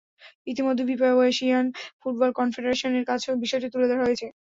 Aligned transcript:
ইতিমধ্যে 0.47 0.83
ফিফা 0.89 1.07
এবং 1.09 1.23
Asian 1.31 1.65
football 2.01 2.29
কনফেডারেশনের 2.39 3.07
কাছেও 3.09 3.41
বিষয়টি 3.43 3.67
তুলে 3.73 3.87
ধরা 3.89 4.05
হয়েছে। 4.07 4.27